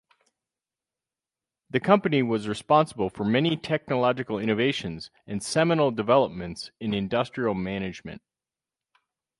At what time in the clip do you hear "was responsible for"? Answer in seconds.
2.23-3.23